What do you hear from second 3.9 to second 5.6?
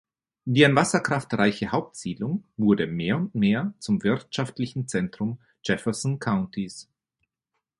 wirtschaftlichen Zentrum